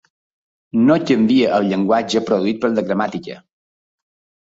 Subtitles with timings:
[0.85, 3.41] No canvia el llenguatge produït per la gramàtica.